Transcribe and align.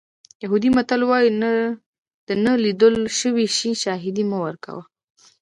یهودي 0.43 0.69
متل 0.77 1.01
وایي 1.09 1.29
د 2.27 2.29
نه 2.43 2.51
لیدل 2.63 2.95
شوي 3.19 3.47
شي 3.57 3.71
شاهدي 3.83 4.23
مه 4.29 4.37
ورکوه. 4.45 4.81